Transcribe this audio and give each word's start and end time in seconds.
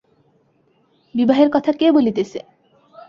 বিবাহের 1.15 1.49
কথা 1.49 1.71
কে 1.73 1.87
বলিতেছে? 1.91 2.39